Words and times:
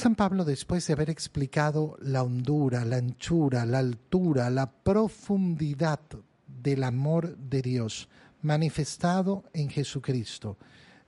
San 0.00 0.14
Pablo, 0.14 0.46
después 0.46 0.86
de 0.86 0.94
haber 0.94 1.10
explicado 1.10 1.98
la 2.00 2.22
hondura, 2.22 2.86
la 2.86 2.96
anchura, 2.96 3.66
la 3.66 3.80
altura, 3.80 4.48
la 4.48 4.72
profundidad 4.72 6.00
del 6.46 6.84
amor 6.84 7.36
de 7.36 7.60
Dios 7.60 8.08
manifestado 8.40 9.44
en 9.52 9.68
Jesucristo, 9.68 10.56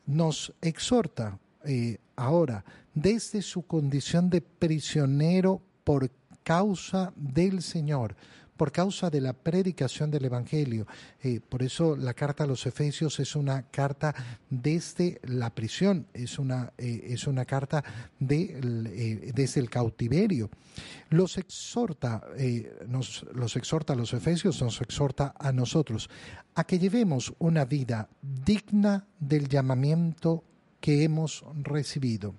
nos 0.05 0.53
exhorta 0.61 1.39
eh, 1.65 2.01
ahora 2.17 2.67
desde 2.93 3.41
su 3.41 3.63
condición 3.63 4.29
de 4.29 4.43
prisionero 4.43 5.63
por 5.85 6.11
causa 6.43 7.15
del 7.17 7.63
Señor, 7.63 8.15
por 8.63 8.71
causa 8.71 9.11
de 9.11 9.21
la 9.21 9.33
predicación 9.33 10.09
del 10.09 10.27
Evangelio. 10.27 10.87
Eh, 11.21 11.41
por 11.41 11.65
eso 11.65 11.97
la 11.97 12.15
carta 12.15 12.45
a 12.45 12.47
los 12.47 12.65
Efesios 12.65 13.19
es 13.19 13.35
una 13.35 13.63
carta 13.63 14.15
desde 14.49 15.21
la 15.25 15.51
prisión, 15.51 16.07
es 16.15 16.39
una, 16.39 16.73
eh, 16.79 17.07
es 17.09 17.27
una 17.27 17.45
carta 17.45 17.83
de, 18.21 18.61
eh, 18.63 19.33
desde 19.35 19.61
el 19.61 19.69
cautiverio. 19.69 20.49
Los 21.11 21.39
exhorta, 21.39 22.23
nos, 22.87 23.27
los 23.35 23.57
exhorta 23.57 23.95
a 23.95 23.97
los 23.97 24.15
Efesios, 24.15 24.63
nos 24.63 24.81
exhorta 24.81 25.35
a 25.37 25.51
nosotros 25.51 26.09
a 26.55 26.63
que 26.63 26.79
llevemos 26.79 27.35
una 27.41 27.65
vida 27.65 28.09
digna 28.23 29.09
del 29.19 29.49
llamamiento 29.49 30.45
que 30.79 31.03
hemos 31.03 31.45
recibido. 31.65 32.37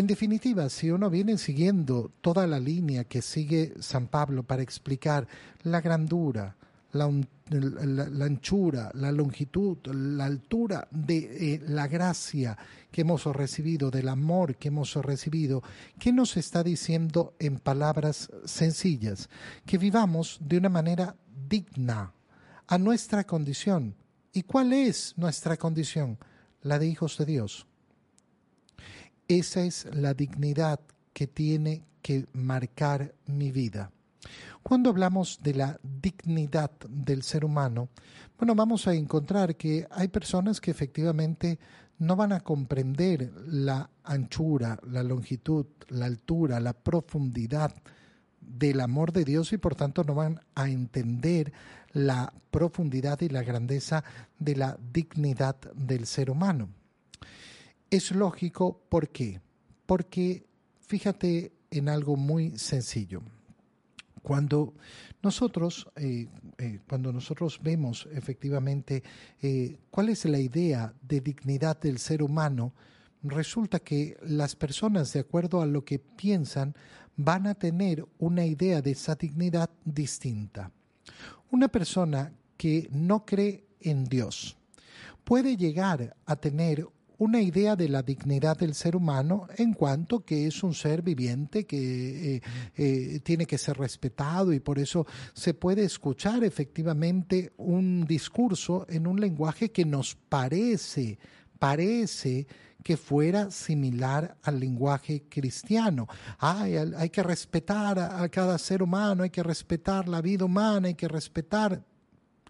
En 0.00 0.06
definitiva, 0.06 0.70
si 0.70 0.90
uno 0.90 1.10
viene 1.10 1.36
siguiendo 1.36 2.10
toda 2.22 2.46
la 2.46 2.58
línea 2.58 3.04
que 3.04 3.20
sigue 3.20 3.74
San 3.80 4.06
Pablo 4.06 4.42
para 4.44 4.62
explicar 4.62 5.28
la 5.62 5.82
grandura, 5.82 6.56
la, 6.92 7.04
anchura, 8.24 8.90
la 8.94 9.12
longitud, 9.12 9.76
la 9.92 10.24
altura 10.24 10.88
de 10.90 11.18
eh, 11.52 11.62
la 11.68 11.86
gracia 11.86 12.56
que 12.90 13.02
hemos 13.02 13.26
recibido, 13.26 13.90
del 13.90 14.08
amor 14.08 14.56
que 14.56 14.68
hemos 14.68 14.94
recibido, 14.94 15.62
¿qué 15.98 16.14
nos 16.14 16.38
está 16.38 16.62
diciendo 16.64 17.34
en 17.38 17.58
palabras 17.58 18.30
sencillas? 18.46 19.28
Que 19.66 19.76
vivamos 19.76 20.38
de 20.40 20.56
una 20.56 20.70
manera 20.70 21.14
digna 21.46 22.14
a 22.68 22.78
nuestra 22.78 23.24
condición. 23.24 23.94
¿Y 24.32 24.44
cuál 24.44 24.72
es 24.72 25.12
nuestra 25.18 25.58
condición? 25.58 26.16
La 26.62 26.78
de 26.78 26.86
hijos 26.86 27.18
de 27.18 27.26
Dios. 27.26 27.66
Esa 29.30 29.62
es 29.62 29.86
la 29.94 30.12
dignidad 30.12 30.80
que 31.12 31.28
tiene 31.28 31.84
que 32.02 32.26
marcar 32.32 33.14
mi 33.26 33.52
vida. 33.52 33.92
Cuando 34.60 34.90
hablamos 34.90 35.38
de 35.40 35.54
la 35.54 35.78
dignidad 35.84 36.72
del 36.88 37.22
ser 37.22 37.44
humano, 37.44 37.90
bueno, 38.36 38.56
vamos 38.56 38.88
a 38.88 38.94
encontrar 38.94 39.54
que 39.54 39.86
hay 39.88 40.08
personas 40.08 40.60
que 40.60 40.72
efectivamente 40.72 41.60
no 42.00 42.16
van 42.16 42.32
a 42.32 42.40
comprender 42.40 43.30
la 43.46 43.88
anchura, 44.02 44.80
la 44.82 45.04
longitud, 45.04 45.64
la 45.90 46.06
altura, 46.06 46.58
la 46.58 46.72
profundidad 46.72 47.72
del 48.40 48.80
amor 48.80 49.12
de 49.12 49.24
Dios 49.24 49.52
y 49.52 49.58
por 49.58 49.76
tanto 49.76 50.02
no 50.02 50.16
van 50.16 50.40
a 50.56 50.68
entender 50.68 51.52
la 51.92 52.32
profundidad 52.50 53.20
y 53.20 53.28
la 53.28 53.44
grandeza 53.44 54.02
de 54.40 54.56
la 54.56 54.76
dignidad 54.92 55.54
del 55.76 56.06
ser 56.06 56.32
humano. 56.32 56.79
Es 57.90 58.12
lógico, 58.12 58.80
¿por 58.88 59.08
qué? 59.08 59.40
Porque 59.84 60.46
fíjate 60.78 61.52
en 61.72 61.88
algo 61.88 62.14
muy 62.14 62.56
sencillo. 62.56 63.20
Cuando 64.22 64.74
nosotros, 65.24 65.88
eh, 65.96 66.28
eh, 66.58 66.78
cuando 66.88 67.12
nosotros 67.12 67.58
vemos 67.60 68.06
efectivamente 68.12 69.02
eh, 69.42 69.80
cuál 69.90 70.10
es 70.10 70.24
la 70.26 70.38
idea 70.38 70.94
de 71.02 71.20
dignidad 71.20 71.80
del 71.80 71.98
ser 71.98 72.22
humano, 72.22 72.72
resulta 73.24 73.80
que 73.80 74.16
las 74.22 74.54
personas, 74.54 75.12
de 75.12 75.20
acuerdo 75.20 75.60
a 75.60 75.66
lo 75.66 75.84
que 75.84 75.98
piensan, 75.98 76.76
van 77.16 77.48
a 77.48 77.56
tener 77.56 78.06
una 78.18 78.46
idea 78.46 78.82
de 78.82 78.92
esa 78.92 79.16
dignidad 79.16 79.68
distinta. 79.84 80.70
Una 81.50 81.66
persona 81.66 82.32
que 82.56 82.88
no 82.92 83.26
cree 83.26 83.64
en 83.80 84.04
Dios 84.04 84.56
puede 85.24 85.56
llegar 85.56 86.16
a 86.24 86.36
tener 86.36 86.86
una 87.20 87.42
idea 87.42 87.76
de 87.76 87.88
la 87.90 88.02
dignidad 88.02 88.56
del 88.56 88.74
ser 88.74 88.96
humano 88.96 89.46
en 89.58 89.74
cuanto 89.74 90.24
que 90.24 90.46
es 90.46 90.62
un 90.62 90.72
ser 90.72 91.02
viviente 91.02 91.66
que 91.66 92.36
eh, 92.36 92.42
eh, 92.76 93.20
tiene 93.22 93.44
que 93.44 93.58
ser 93.58 93.76
respetado 93.76 94.54
y 94.54 94.60
por 94.60 94.78
eso 94.78 95.06
se 95.34 95.52
puede 95.52 95.84
escuchar 95.84 96.42
efectivamente 96.44 97.52
un 97.58 98.06
discurso 98.06 98.86
en 98.88 99.06
un 99.06 99.20
lenguaje 99.20 99.70
que 99.70 99.84
nos 99.84 100.14
parece, 100.14 101.18
parece 101.58 102.46
que 102.82 102.96
fuera 102.96 103.50
similar 103.50 104.38
al 104.42 104.58
lenguaje 104.58 105.24
cristiano. 105.28 106.08
Hay, 106.38 106.76
hay 106.76 107.10
que 107.10 107.22
respetar 107.22 107.98
a 107.98 108.26
cada 108.30 108.56
ser 108.56 108.82
humano, 108.82 109.24
hay 109.24 109.30
que 109.30 109.42
respetar 109.42 110.08
la 110.08 110.22
vida 110.22 110.46
humana, 110.46 110.88
hay 110.88 110.94
que 110.94 111.08
respetar 111.08 111.84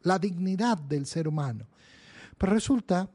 la 0.03 0.21
dignidad 0.21 0.79
del 0.79 1.07
ser 1.07 1.27
humano. 1.27 1.67
Pero 2.39 2.53
resulta 2.53 3.11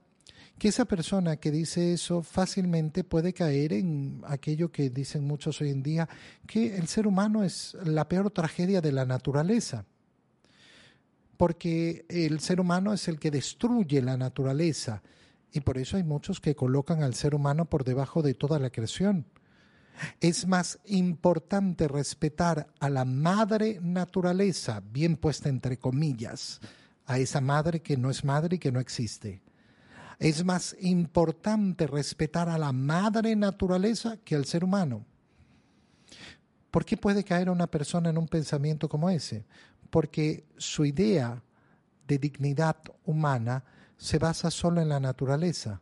que 0.57 0.69
esa 0.69 0.85
persona 0.85 1.35
que 1.38 1.51
dice 1.51 1.93
eso 1.93 2.21
fácilmente 2.21 3.03
puede 3.03 3.33
caer 3.33 3.73
en 3.73 4.21
aquello 4.25 4.71
que 4.71 4.89
dicen 4.89 5.25
muchos 5.25 5.59
hoy 5.61 5.69
en 5.69 5.83
día, 5.83 6.07
que 6.47 6.77
el 6.77 6.88
ser 6.88 7.07
humano 7.07 7.43
es 7.43 7.75
la 7.83 8.07
peor 8.07 8.31
tragedia 8.31 8.79
de 8.81 8.94
la 8.94 9.05
naturaleza, 9.05 9.85
porque 11.38 12.05
el 12.07 12.39
ser 12.39 12.61
humano 12.61 12.94
es 12.94 13.07
el 13.09 13.19
que 13.19 13.31
destruye 13.31 14.01
la 14.01 14.15
naturaleza 14.15 15.03
y 15.51 15.59
por 15.59 15.77
eso 15.77 15.97
hay 15.97 16.03
muchos 16.03 16.39
que 16.39 16.55
colocan 16.55 17.03
al 17.03 17.15
ser 17.15 17.35
humano 17.35 17.65
por 17.65 17.83
debajo 17.83 18.21
de 18.21 18.33
toda 18.33 18.59
la 18.59 18.69
creación. 18.69 19.25
Es 20.19 20.47
más 20.47 20.79
importante 20.85 21.88
respetar 21.88 22.67
a 22.79 22.89
la 22.89 23.05
madre 23.05 23.79
naturaleza, 23.81 24.81
bien 24.91 25.15
puesta 25.15 25.47
entre 25.47 25.77
comillas, 25.77 26.59
a 27.05 27.19
esa 27.19 27.39
madre 27.39 27.81
que 27.81 27.95
no 27.95 28.09
es 28.09 28.23
madre 28.25 28.55
y 28.55 28.59
que 28.59 28.71
no 28.71 28.79
existe 28.79 29.44
es 30.19 30.43
más 30.43 30.75
importante 30.81 31.87
respetar 31.87 32.49
a 32.49 32.57
la 32.57 32.71
madre 32.71 33.35
naturaleza 33.35 34.17
que 34.17 34.35
al 34.35 34.45
ser 34.45 34.63
humano. 34.63 35.05
¿Por 36.71 36.85
qué 36.85 36.97
puede 36.97 37.23
caer 37.23 37.49
una 37.49 37.67
persona 37.67 38.09
en 38.09 38.17
un 38.17 38.27
pensamiento 38.27 38.89
como 38.89 39.09
ese? 39.09 39.45
Porque 39.89 40.45
su 40.57 40.85
idea 40.85 41.41
de 42.07 42.17
dignidad 42.17 42.77
humana 43.05 43.63
se 43.97 44.19
basa 44.19 44.51
solo 44.51 44.81
en 44.81 44.89
la 44.89 44.99
naturaleza, 44.99 45.81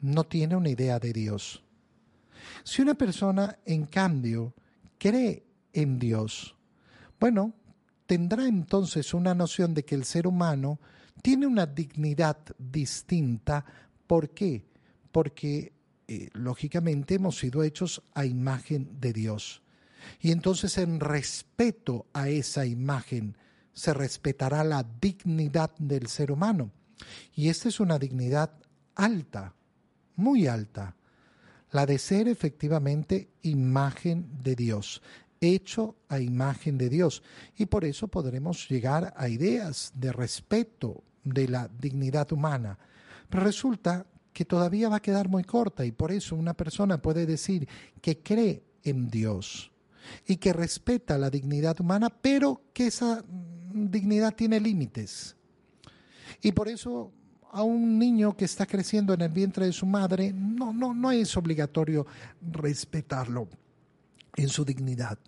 no 0.00 0.24
tiene 0.24 0.56
una 0.56 0.68
idea 0.68 0.98
de 0.98 1.12
Dios. 1.12 1.62
Si 2.64 2.82
una 2.82 2.94
persona, 2.94 3.58
en 3.64 3.86
cambio, 3.86 4.54
cree 4.98 5.44
en 5.72 5.98
Dios, 5.98 6.56
bueno, 7.18 7.54
tendrá 8.06 8.46
entonces 8.46 9.14
una 9.14 9.34
noción 9.34 9.74
de 9.74 9.84
que 9.84 9.94
el 9.94 10.04
ser 10.04 10.26
humano 10.26 10.78
tiene 11.22 11.46
una 11.46 11.66
dignidad 11.66 12.38
distinta. 12.58 13.64
¿Por 14.06 14.30
qué? 14.30 14.64
Porque 15.10 15.72
eh, 16.08 16.28
lógicamente 16.34 17.14
hemos 17.14 17.38
sido 17.38 17.62
hechos 17.62 18.02
a 18.14 18.24
imagen 18.24 19.00
de 19.00 19.12
Dios. 19.12 19.62
Y 20.20 20.30
entonces 20.30 20.78
en 20.78 21.00
respeto 21.00 22.06
a 22.12 22.28
esa 22.28 22.64
imagen 22.64 23.36
se 23.72 23.92
respetará 23.92 24.64
la 24.64 24.86
dignidad 25.00 25.72
del 25.78 26.06
ser 26.06 26.30
humano. 26.30 26.70
Y 27.34 27.48
esta 27.48 27.68
es 27.68 27.80
una 27.80 27.98
dignidad 27.98 28.52
alta, 28.94 29.54
muy 30.14 30.46
alta, 30.46 30.96
la 31.72 31.84
de 31.84 31.98
ser 31.98 32.28
efectivamente 32.28 33.28
imagen 33.42 34.28
de 34.42 34.54
Dios 34.54 35.02
hecho 35.40 35.96
a 36.08 36.20
imagen 36.20 36.78
de 36.78 36.88
Dios. 36.88 37.22
Y 37.56 37.66
por 37.66 37.84
eso 37.84 38.08
podremos 38.08 38.68
llegar 38.68 39.14
a 39.16 39.28
ideas 39.28 39.92
de 39.94 40.12
respeto 40.12 41.02
de 41.24 41.48
la 41.48 41.68
dignidad 41.68 42.30
humana. 42.32 42.78
Pero 43.28 43.44
resulta 43.44 44.06
que 44.32 44.44
todavía 44.44 44.88
va 44.88 44.96
a 44.96 45.02
quedar 45.02 45.28
muy 45.28 45.44
corta 45.44 45.84
y 45.84 45.92
por 45.92 46.12
eso 46.12 46.36
una 46.36 46.54
persona 46.54 47.00
puede 47.00 47.26
decir 47.26 47.66
que 48.00 48.18
cree 48.18 48.62
en 48.84 49.08
Dios 49.08 49.72
y 50.26 50.36
que 50.36 50.52
respeta 50.52 51.18
la 51.18 51.30
dignidad 51.30 51.80
humana, 51.80 52.10
pero 52.10 52.60
que 52.72 52.86
esa 52.86 53.24
dignidad 53.72 54.34
tiene 54.34 54.60
límites. 54.60 55.36
Y 56.42 56.52
por 56.52 56.68
eso 56.68 57.12
a 57.50 57.62
un 57.62 57.98
niño 57.98 58.36
que 58.36 58.44
está 58.44 58.66
creciendo 58.66 59.14
en 59.14 59.22
el 59.22 59.30
vientre 59.30 59.66
de 59.66 59.72
su 59.72 59.86
madre 59.86 60.32
no, 60.32 60.72
no, 60.72 60.92
no 60.92 61.10
es 61.10 61.36
obligatorio 61.36 62.06
respetarlo 62.52 63.48
en 64.36 64.48
su 64.48 64.64
dignidad. 64.64 65.18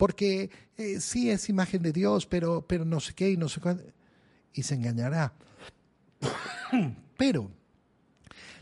Porque 0.00 0.48
eh, 0.78 0.98
sí 0.98 1.28
es 1.28 1.50
imagen 1.50 1.82
de 1.82 1.92
Dios, 1.92 2.24
pero, 2.24 2.62
pero 2.66 2.86
no 2.86 3.00
sé 3.00 3.12
qué 3.12 3.32
y 3.32 3.36
no 3.36 3.50
sé 3.50 3.60
cuánto. 3.60 3.84
Y 4.54 4.62
se 4.62 4.74
engañará. 4.74 5.34
pero 7.18 7.50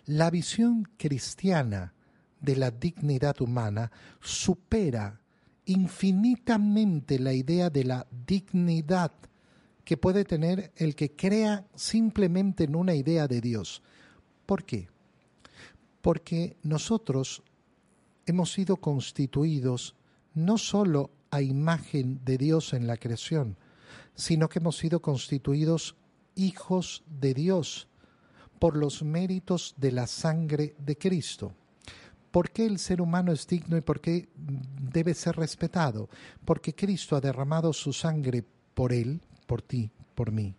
la 0.06 0.30
visión 0.30 0.88
cristiana 0.96 1.94
de 2.40 2.56
la 2.56 2.72
dignidad 2.72 3.40
humana 3.40 3.92
supera 4.20 5.20
infinitamente 5.66 7.20
la 7.20 7.32
idea 7.32 7.70
de 7.70 7.84
la 7.84 8.04
dignidad 8.26 9.12
que 9.84 9.96
puede 9.96 10.24
tener 10.24 10.72
el 10.74 10.96
que 10.96 11.12
crea 11.12 11.68
simplemente 11.76 12.64
en 12.64 12.74
una 12.74 12.96
idea 12.96 13.28
de 13.28 13.40
Dios. 13.40 13.80
¿Por 14.44 14.64
qué? 14.64 14.88
Porque 16.02 16.56
nosotros 16.64 17.44
hemos 18.26 18.52
sido 18.52 18.78
constituidos 18.78 19.94
no 20.34 20.58
solo 20.58 21.12
a 21.30 21.42
imagen 21.42 22.20
de 22.24 22.38
Dios 22.38 22.72
en 22.72 22.86
la 22.86 22.96
creación, 22.96 23.56
sino 24.14 24.48
que 24.48 24.58
hemos 24.58 24.76
sido 24.76 25.00
constituidos 25.00 25.96
hijos 26.34 27.02
de 27.20 27.34
Dios 27.34 27.88
por 28.58 28.76
los 28.76 29.02
méritos 29.02 29.74
de 29.76 29.92
la 29.92 30.06
sangre 30.06 30.74
de 30.78 30.96
Cristo. 30.96 31.52
¿Por 32.30 32.50
qué 32.50 32.66
el 32.66 32.78
ser 32.78 33.00
humano 33.00 33.32
es 33.32 33.46
digno 33.46 33.76
y 33.76 33.80
por 33.80 34.00
qué 34.00 34.28
debe 34.36 35.14
ser 35.14 35.36
respetado? 35.36 36.08
Porque 36.44 36.74
Cristo 36.74 37.16
ha 37.16 37.20
derramado 37.20 37.72
su 37.72 37.92
sangre 37.92 38.44
por 38.74 38.92
él, 38.92 39.20
por 39.46 39.62
ti, 39.62 39.90
por 40.14 40.30
mí, 40.30 40.54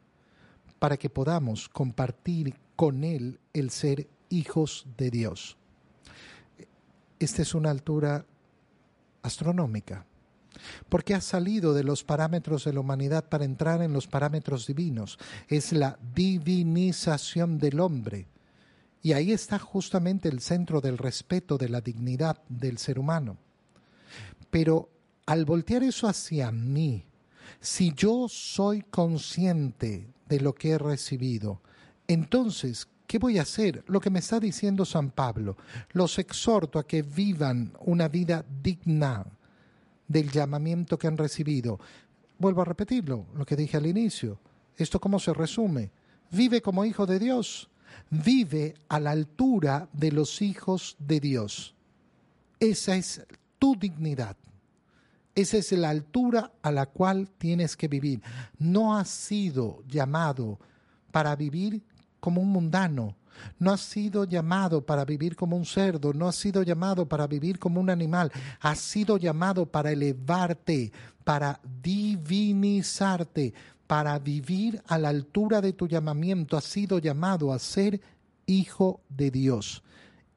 para 0.80 0.98
que 0.98 1.10
podamos 1.10 1.69
compartir 1.69 2.56
con 2.75 3.04
él 3.04 3.39
el 3.54 3.69
ser 3.69 4.07
hijos 4.30 4.88
de 4.98 5.12
Dios. 5.12 5.57
Esta 7.19 7.42
es 7.42 7.54
una 7.54 7.69
altura 7.69 8.25
astronómica, 9.22 10.06
porque 10.90 11.13
ha 11.13 11.22
salido 11.22 11.74
de 11.74 11.84
los 11.84 12.04
parámetros 12.04 12.66
de 12.66 12.74
la 12.74 12.80
humanidad 12.80 13.30
para 13.30 13.46
entrar 13.46 13.81
en 13.81 13.94
los 13.94 14.07
parámetros 14.07 14.68
divinos. 14.68 15.18
Es 15.48 15.72
la 15.72 15.98
divinización 16.13 17.57
del 17.57 17.80
hombre 17.80 18.28
y 19.01 19.13
ahí 19.13 19.31
está 19.31 19.60
justamente 19.60 20.28
el 20.30 20.42
centro 20.42 20.81
del 20.81 20.98
respeto 20.98 21.57
de 21.57 21.69
la 21.69 21.81
dignidad 21.81 22.42
del 22.50 22.78
ser 22.78 23.00
humano. 23.00 23.38
Pero 24.50 24.90
al 25.25 25.46
voltear 25.46 25.84
eso 25.84 26.07
hacia 26.07 26.51
mí, 26.51 27.06
si 27.62 27.94
yo 27.94 28.28
soy 28.28 28.81
consciente 28.81 30.10
de 30.28 30.40
lo 30.40 30.54
que 30.54 30.72
he 30.72 30.78
recibido, 30.78 31.62
entonces, 32.07 32.88
¿qué 33.07 33.19
voy 33.19 33.38
a 33.38 33.44
hacer? 33.44 33.84
Lo 33.88 34.00
que 34.01 34.10
me 34.10 34.19
está 34.19 34.40
diciendo 34.40 34.84
San 34.84 35.12
Pablo. 35.12 35.56
Los 35.92 36.19
exhorto 36.19 36.80
a 36.80 36.88
que 36.88 37.04
vivan 37.04 37.74
una 37.81 38.07
vida 38.07 38.44
digna 38.62 39.25
del 40.10 40.30
llamamiento 40.30 40.98
que 40.98 41.08
han 41.08 41.18
recibido. 41.18 41.80
Vuelvo 42.38 42.62
a 42.62 42.66
repetirlo, 42.66 43.28
lo 43.34 43.46
que 43.46 43.56
dije 43.56 43.78
al 43.78 43.86
inicio. 43.86 44.40
¿Esto 44.76 45.00
cómo 45.00 45.20
se 45.20 45.34
resume? 45.34 45.92
Vive 46.32 46.62
como 46.62 46.84
hijo 46.84 47.06
de 47.06 47.20
Dios 47.20 47.70
vive 48.10 48.76
a 48.88 49.00
la 49.00 49.12
altura 49.12 49.90
de 49.94 50.12
los 50.12 50.42
hijos 50.42 50.96
de 51.00 51.20
Dios. 51.20 51.76
Esa 52.60 52.96
es 52.96 53.26
tu 53.58 53.76
dignidad. 53.76 54.38
Esa 55.36 55.58
es 55.58 55.72
la 55.72 55.90
altura 55.90 56.52
a 56.62 56.72
la 56.72 56.88
cual 56.88 57.30
tienes 57.38 57.78
que 57.78 57.88
vivir. 57.88 58.22
No 58.58 58.98
has 58.98 59.10
sido 59.10 59.84
llamado 59.88 60.60
para 61.12 61.36
vivir 61.36 61.82
como 62.20 62.42
un 62.42 62.50
mundano. 62.50 63.16
No 63.57 63.71
has 63.71 63.81
sido 63.81 64.25
llamado 64.25 64.86
para 64.86 65.06
vivir 65.06 65.36
como 65.36 65.56
un 65.56 65.65
cerdo, 65.65 66.13
no 66.13 66.27
has 66.27 66.36
sido 66.36 66.63
llamado 66.63 67.07
para 67.07 67.27
vivir 67.27 67.59
como 67.59 67.80
un 67.80 67.89
animal, 67.89 68.31
has 68.59 68.80
sido 68.80 69.18
llamado 69.18 69.65
para 69.65 69.91
elevarte, 69.91 70.91
para 71.24 71.59
divinizarte, 71.81 73.53
para 73.88 74.19
vivir 74.19 74.81
a 74.88 74.97
la 74.97 75.09
altura 75.09 75.62
de 75.62 75.74
tu 75.74 75.88
llamamiento, 75.88 76.57
has 76.57 76.65
sido 76.65 77.00
llamado 77.00 77.51
a 77.51 77.59
ser 77.59 78.00
hijo 78.45 79.01
de 79.09 79.31
Dios. 79.31 79.83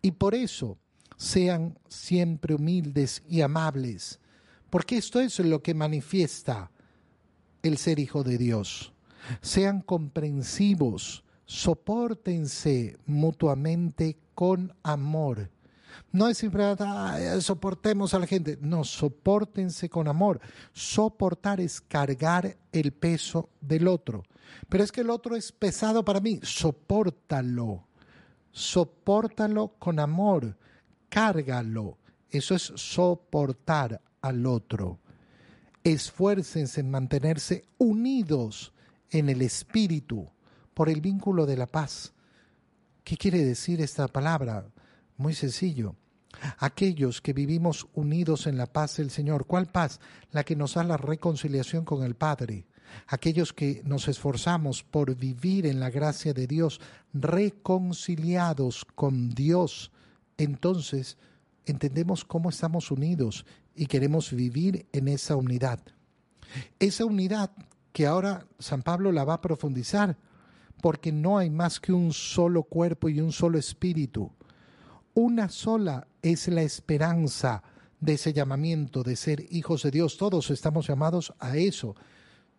Y 0.01 0.13
por 0.13 0.35
eso 0.35 0.79
sean 1.17 1.79
siempre 1.89 2.55
humildes 2.55 3.23
y 3.29 3.43
amables, 3.43 4.21
porque 4.71 4.97
esto 4.97 5.21
es 5.21 5.39
lo 5.39 5.63
que 5.63 5.75
manifiesta 5.75 6.71
el 7.63 7.79
ser 7.79 7.99
hijo 7.99 8.25
de 8.25 8.39
Dios. 8.39 8.93
Sean 9.41 9.83
comprensivos, 9.83 11.25
soportense 11.47 12.97
mutuamente 13.07 14.17
con 14.35 14.75
amor 14.83 15.51
no 16.13 16.29
es 16.29 16.39
simplemente 16.39 16.85
soportemos 17.41 18.15
a 18.15 18.19
la 18.19 18.27
gente, 18.27 18.59
no, 18.61 18.85
soportense 18.85 19.89
con 19.89 20.09
amor. 20.09 20.41
Soportar 20.73 21.61
es 21.61 21.81
cargar 21.81 22.57
el 22.71 22.93
peso 22.93 23.49
del 23.61 23.89
otro. 23.89 24.25
Pero 24.69 24.85
es 24.85 24.93
que 24.93 25.01
el 25.01 25.11
otro 25.11 25.37
es 25.37 25.53
pesado 25.53 26.05
para 26.05 26.21
mí, 26.21 26.41
sopórtalo. 26.43 27.87
Sopórtalo 28.51 29.75
con 29.79 29.99
amor, 29.99 30.57
cárgalo. 31.09 31.99
Eso 32.29 32.55
es 32.55 32.73
soportar 32.77 34.01
al 34.21 34.47
otro. 34.47 34.99
Esfuércense 35.85 36.81
en 36.81 36.91
mantenerse 36.91 37.65
unidos 37.79 38.73
en 39.11 39.31
el 39.31 39.43
espíritu 39.43 40.29
por 40.75 40.89
el 40.89 41.01
vínculo 41.01 41.47
de 41.47 41.57
la 41.57 41.67
paz. 41.67 42.13
¿Qué 43.05 43.17
quiere 43.17 43.45
decir 43.45 43.81
esta 43.81 44.09
palabra? 44.09 44.67
Muy 45.17 45.35
sencillo. 45.35 45.97
Aquellos 46.59 47.21
que 47.21 47.33
vivimos 47.33 47.87
unidos 47.95 48.47
en 48.47 48.57
la 48.57 48.67
paz 48.67 48.97
del 48.97 49.11
Señor. 49.11 49.47
¿Cuál 49.47 49.67
paz? 49.67 50.01
La 50.31 50.45
que 50.45 50.57
nos 50.57 50.75
da 50.75 50.85
la 50.85 50.97
reconciliación 50.97 51.85
con 51.85 52.03
el 52.03 52.15
Padre. 52.15 52.67
Aquellos 53.07 53.53
que 53.53 53.83
nos 53.85 54.09
esforzamos 54.09 54.83
por 54.83 55.15
vivir 55.17 55.67
en 55.67 55.81
la 55.81 55.91
gracia 55.91 56.33
de 56.33 56.47
Dios, 56.47 56.81
reconciliados 57.13 58.85
con 58.85 59.31
Dios. 59.31 59.93
Entonces 60.37 61.17
entendemos 61.67 62.25
cómo 62.25 62.51
estamos 62.51 62.91
unidos 62.91 63.47
y 63.75 63.87
queremos 63.87 64.33
vivir 64.33 64.87
en 64.93 65.09
esa 65.09 65.37
unidad. 65.37 65.81
Esa 66.79 67.05
unidad 67.05 67.51
que 67.93 68.07
ahora 68.07 68.47
San 68.59 68.83
Pablo 68.83 69.13
la 69.13 69.25
va 69.25 69.35
a 69.35 69.41
profundizar, 69.41 70.17
porque 70.83 71.13
no 71.13 71.39
hay 71.39 71.49
más 71.49 71.81
que 71.81 71.95
un 71.95 72.13
solo 72.13 72.65
cuerpo 72.65 73.09
y 73.09 73.23
un 73.23 73.33
solo 73.33 73.57
espíritu 73.57 74.31
una 75.15 75.49
sola 75.49 76.07
es 76.23 76.49
la 76.49 76.63
esperanza 76.63 77.63
de 78.01 78.15
ese 78.15 78.33
llamamiento 78.33 79.03
de 79.03 79.17
ser 79.17 79.47
hijos 79.51 79.83
de 79.83 79.91
Dios. 79.91 80.17
Todos 80.17 80.51
estamos 80.51 80.87
llamados 80.87 81.35
a 81.39 81.57
eso. 81.57 81.95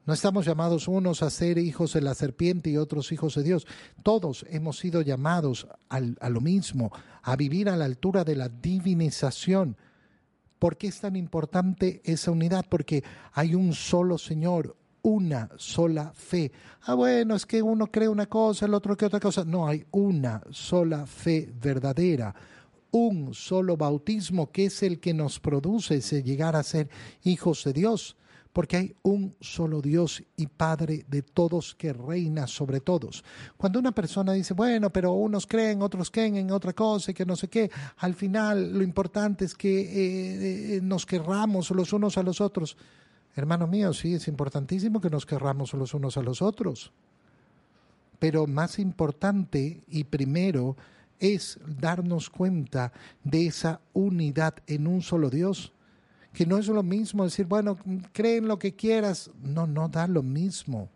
No 0.06 0.14
estamos 0.14 0.46
llamados 0.46 0.88
unos 0.88 1.24
a 1.24 1.30
ser 1.30 1.58
hijos 1.58 1.94
de 1.94 2.02
la 2.02 2.14
serpiente 2.14 2.70
y 2.70 2.78
otros 2.78 3.12
hijos 3.12 3.36
de 3.36 3.44
Dios. 3.44 3.66
Todos 4.04 4.46
hemos 4.50 4.78
sido 4.78 5.02
llamados 5.02 5.68
a 5.90 6.30
lo 6.30 6.42
mismo, 6.42 6.92
a 7.24 7.36
vivir 7.36 7.70
a 7.70 7.78
la 7.78 7.86
altura 7.86 8.24
de 8.24 8.36
la 8.36 8.50
divinización. 8.50 9.78
¿Por 10.60 10.78
qué 10.78 10.88
es 10.88 11.00
tan 11.02 11.16
importante 11.16 12.02
esa 12.04 12.32
unidad? 12.32 12.66
Porque 12.70 13.04
hay 13.34 13.56
un 13.56 13.74
solo 13.74 14.18
Señor, 14.18 14.78
una 15.04 15.50
sola 15.58 16.12
fe. 16.14 16.52
Ah, 16.84 16.96
bueno, 16.96 17.36
es 17.36 17.46
que 17.46 17.62
uno 17.62 17.88
cree 17.88 18.08
una 18.08 18.26
cosa, 18.26 18.66
el 18.66 18.74
otro 18.74 18.98
cree 18.98 19.08
otra 19.08 19.20
cosa. 19.20 19.46
No, 19.46 19.68
hay 19.68 19.86
una 19.92 20.42
sola 20.50 21.06
fe 21.06 21.52
verdadera, 21.62 22.34
un 22.92 23.34
solo 23.34 23.78
bautismo 23.78 24.52
que 24.52 24.66
es 24.66 24.84
el 24.84 25.00
que 25.00 25.14
nos 25.14 25.40
produce 25.40 25.96
ese 25.96 26.24
llegar 26.24 26.56
a 26.56 26.64
ser 26.64 26.90
hijos 27.24 27.64
de 27.66 27.74
Dios, 27.74 28.16
porque 28.54 28.78
hay 28.78 28.96
un 29.02 29.36
solo 29.42 29.82
Dios 29.82 30.24
y 30.38 30.48
Padre 30.48 31.06
de 31.08 31.24
todos 31.24 31.76
que 31.76 31.92
reina 31.92 32.48
sobre 32.48 32.80
todos. 32.80 33.26
Cuando 33.58 33.80
una 33.80 33.92
persona 33.92 34.34
dice, 34.34 34.54
bueno, 34.54 34.92
pero 34.92 35.14
unos 35.14 35.48
creen, 35.48 35.82
otros 35.82 36.12
creen 36.12 36.38
en 36.38 36.52
otra 36.52 36.72
cosa 36.74 37.12
y 37.12 37.14
que 37.14 37.26
no 37.26 37.36
sé 37.36 37.50
qué, 37.50 37.70
al 37.98 38.14
final 38.14 38.72
lo 38.72 38.84
importante 38.84 39.44
es 39.44 39.56
que 39.56 39.82
eh, 39.82 40.78
eh, 40.78 40.82
nos 40.82 41.06
querramos 41.06 41.72
los 41.72 41.92
unos 41.92 42.18
a 42.18 42.24
los 42.24 42.40
otros. 42.40 42.78
Hermano 43.36 43.68
mío, 43.68 43.94
sí, 43.94 44.14
es 44.14 44.28
importantísimo 44.28 45.02
que 45.02 45.10
nos 45.10 45.26
querramos 45.26 45.74
los 45.74 45.94
unos 45.94 46.18
a 46.18 46.22
los 46.22 46.42
otros. 46.42 46.92
Pero 48.20 48.46
más 48.46 48.78
importante 48.80 49.84
y 49.88 50.04
primero 50.04 50.78
es 51.20 51.60
darnos 51.66 52.30
cuenta 52.30 52.94
de 53.24 53.48
esa 53.48 53.82
unidad 53.94 54.56
en 54.68 54.88
un 54.88 55.02
solo 55.02 55.30
Dios. 55.30 55.74
Que 56.32 56.46
no 56.46 56.58
es 56.58 56.68
lo 56.68 56.84
mismo 56.84 57.24
decir, 57.24 57.46
bueno, 57.46 57.78
creen 58.12 58.48
lo 58.48 58.60
que 58.60 58.76
quieras. 58.76 59.32
No, 59.42 59.68
no 59.68 59.90
da 59.90 60.08
lo 60.08 60.24
mismo. 60.24 60.90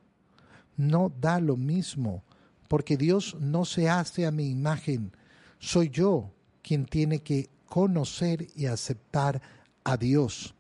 No 0.76 1.12
da 1.20 1.40
lo 1.40 1.58
mismo. 1.58 2.24
Porque 2.68 2.98
Dios 2.98 3.36
no 3.40 3.66
se 3.66 3.90
hace 3.90 4.26
a 4.26 4.32
mi 4.32 4.50
imagen. 4.50 5.12
Soy 5.60 5.90
yo 5.90 6.32
quien 6.62 6.86
tiene 6.86 7.20
que 7.20 7.50
conocer 7.68 8.48
y 8.56 8.66
aceptar 8.66 9.42
a 9.84 9.98
Dios. 9.98 10.54